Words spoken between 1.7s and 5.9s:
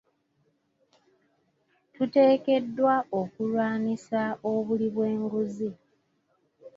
Tuteekeddwa okulwanisa obuli bw'enguzi.